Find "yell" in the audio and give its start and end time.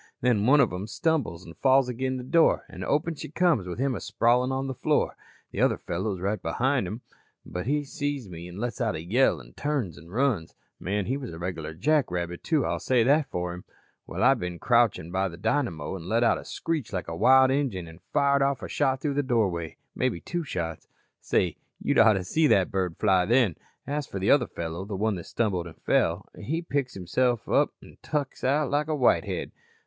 9.03-9.39